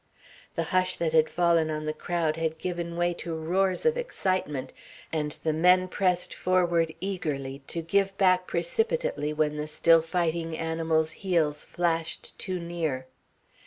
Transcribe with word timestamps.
The 0.55 0.63
hush 0.73 0.95
that 0.95 1.13
had 1.13 1.29
fallen 1.29 1.69
on 1.69 1.85
the 1.85 1.93
crowd 1.93 2.35
had 2.35 2.57
given 2.57 2.97
way 2.97 3.13
to 3.21 3.35
roars 3.35 3.85
of 3.85 3.97
excitement, 3.97 4.73
and 5.13 5.37
the 5.43 5.53
men 5.53 5.87
pressed 5.87 6.33
forward 6.33 6.95
eagerly, 6.99 7.61
to 7.67 7.83
give 7.83 8.17
back 8.17 8.47
precipitately 8.47 9.31
when 9.31 9.57
the 9.57 9.67
still 9.67 10.01
fighting 10.01 10.57
animal's 10.57 11.11
heels 11.11 11.63
flashed 11.63 12.35
too 12.39 12.59
near. 12.59 13.05